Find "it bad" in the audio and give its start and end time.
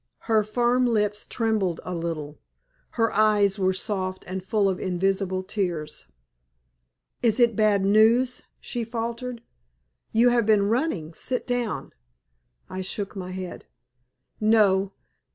7.39-7.85